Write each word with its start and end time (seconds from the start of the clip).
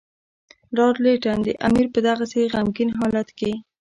لارډ 0.75 0.95
لیټن 1.03 1.37
د 1.43 1.49
امیر 1.67 1.87
په 1.93 1.99
دغسې 2.07 2.41
غمګین 2.53 2.89
حالت 2.97 3.29
کې. 3.39 3.51